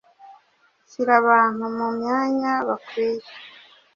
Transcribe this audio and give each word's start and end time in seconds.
shyira 0.89 1.13
abantu 1.21 1.63
mumyanya 1.75 2.53
bakwiye 2.67 3.27